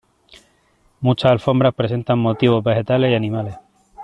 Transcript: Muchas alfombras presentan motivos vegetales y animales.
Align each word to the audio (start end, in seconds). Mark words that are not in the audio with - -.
Muchas 0.99 1.29
alfombras 1.31 1.75
presentan 1.75 2.17
motivos 2.17 2.63
vegetales 2.63 3.11
y 3.11 3.13
animales. 3.13 3.57